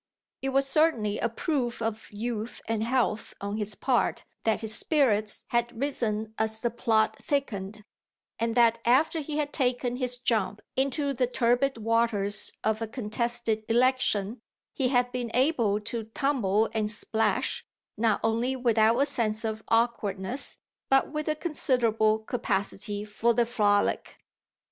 It 0.41 0.49
was 0.49 0.65
certainly 0.65 1.19
a 1.19 1.29
proof 1.29 1.79
of 1.79 2.09
youth 2.09 2.59
and 2.67 2.83
health 2.83 3.35
on 3.39 3.57
his 3.57 3.75
part 3.75 4.23
that 4.45 4.61
his 4.61 4.73
spirits 4.73 5.45
had 5.49 5.79
risen 5.79 6.33
as 6.39 6.59
the 6.59 6.71
plot 6.71 7.17
thickened 7.17 7.85
and 8.39 8.55
that 8.55 8.79
after 8.83 9.19
he 9.19 9.37
had 9.37 9.53
taken 9.53 9.97
his 9.97 10.17
jump 10.17 10.63
into 10.75 11.13
the 11.13 11.27
turbid 11.27 11.77
waters 11.77 12.51
of 12.63 12.81
a 12.81 12.87
contested 12.87 13.63
election 13.69 14.41
he 14.73 14.87
had 14.87 15.11
been 15.11 15.29
able 15.35 15.79
to 15.81 16.05
tumble 16.05 16.67
and 16.73 16.89
splash 16.89 17.63
not 17.95 18.19
only 18.23 18.55
without 18.55 18.97
a 18.99 19.05
sense 19.05 19.45
of 19.45 19.61
awkwardness 19.67 20.57
but 20.89 21.11
with 21.11 21.27
a 21.27 21.35
considerable 21.35 22.17
capacity 22.17 23.05
for 23.05 23.35
the 23.35 23.45
frolic. 23.45 24.17